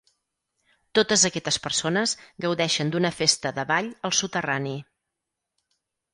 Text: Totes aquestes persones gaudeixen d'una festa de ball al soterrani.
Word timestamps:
Totes 0.99 1.25
aquestes 1.29 1.59
persones 1.65 2.13
gaudeixen 2.47 2.91
d'una 2.97 3.13
festa 3.19 3.53
de 3.59 3.67
ball 3.75 3.93
al 4.11 4.17
soterrani. 4.23 4.75